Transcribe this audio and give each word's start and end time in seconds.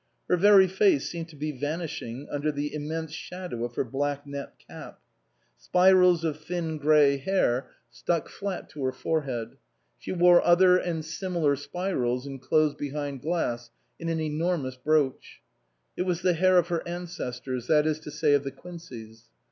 Her 0.27 0.35
very 0.35 0.65
face 0.67 1.07
seemed 1.07 1.29
to 1.29 1.35
be 1.35 1.51
vanishing 1.51 2.27
under 2.31 2.51
the 2.51 2.73
immense 2.73 3.11
shadow 3.11 3.63
of 3.63 3.75
her 3.75 3.83
black 3.83 4.25
net 4.25 4.55
cap. 4.67 4.99
Spirals 5.59 6.23
of 6.23 6.39
thin 6.39 6.79
grey 6.79 7.17
hair 7.17 7.69
stuck 7.91 8.27
231 8.27 8.29
SUPERSEDED 8.31 8.39
flat 8.39 8.69
to 8.71 8.85
her 8.85 8.99
forehead; 8.99 9.57
she 9.99 10.11
wore 10.11 10.41
other 10.43 10.77
and 10.77 11.05
similar 11.05 11.55
spirals 11.55 12.25
enclosed 12.25 12.79
behind 12.79 13.21
glass 13.21 13.69
in 13.99 14.09
an 14.09 14.19
enormous 14.19 14.75
brooch; 14.75 15.39
it 15.95 16.01
was 16.01 16.23
the 16.23 16.33
hair 16.33 16.57
of 16.57 16.69
her 16.69 16.81
ancestors, 16.87 17.67
that 17.67 17.85
is 17.85 17.99
to 17.99 18.09
say 18.09 18.33
of 18.33 18.43
the 18.43 18.51
Quinceys. 18.51 19.25